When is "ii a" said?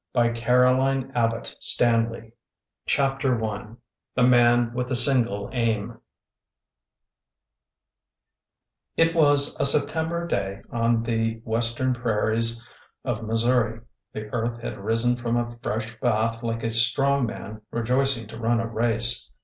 0.15-0.33